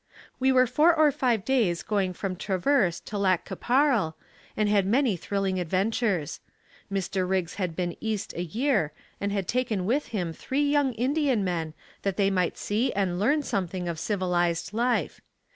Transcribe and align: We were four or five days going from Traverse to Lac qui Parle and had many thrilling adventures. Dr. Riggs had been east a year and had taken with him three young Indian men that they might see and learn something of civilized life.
We 0.39 0.51
were 0.51 0.65
four 0.65 0.95
or 0.95 1.11
five 1.11 1.45
days 1.45 1.83
going 1.83 2.13
from 2.13 2.35
Traverse 2.35 2.99
to 3.01 3.19
Lac 3.19 3.45
qui 3.47 3.55
Parle 3.55 4.17
and 4.57 4.67
had 4.67 4.87
many 4.87 5.15
thrilling 5.15 5.59
adventures. 5.59 6.39
Dr. 6.91 7.23
Riggs 7.27 7.53
had 7.61 7.75
been 7.75 7.95
east 7.99 8.33
a 8.33 8.41
year 8.41 8.93
and 9.19 9.31
had 9.31 9.47
taken 9.47 9.85
with 9.85 10.07
him 10.07 10.33
three 10.33 10.67
young 10.67 10.93
Indian 10.93 11.43
men 11.43 11.75
that 12.01 12.17
they 12.17 12.31
might 12.31 12.57
see 12.57 12.91
and 12.93 13.19
learn 13.19 13.43
something 13.43 13.87
of 13.87 13.99
civilized 13.99 14.73
life. 14.73 15.21